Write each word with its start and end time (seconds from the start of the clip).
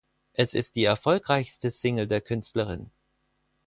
Es 0.33 0.55
ist 0.55 0.77
die 0.77 0.85
erfolgreichste 0.85 1.69
Single 1.69 2.07
der 2.07 2.21
Künstlerin. 2.21 2.89